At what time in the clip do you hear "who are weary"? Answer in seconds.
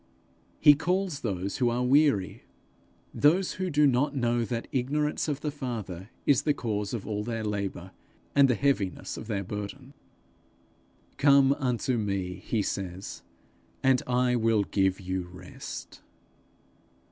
1.57-2.41